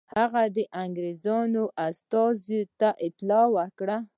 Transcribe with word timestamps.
هغه 0.15 0.43
د 0.55 0.57
انګرېزانو 0.83 1.63
استازي 1.87 2.61
ته 2.79 2.89
اطلاع 3.07 3.45
ورکړه. 3.57 3.97